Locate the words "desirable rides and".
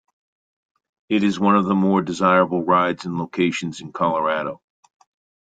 2.01-3.19